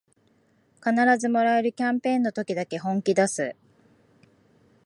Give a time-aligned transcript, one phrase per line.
[0.83, 3.55] 必ずもらえるキャンペーンの時だけ本気だす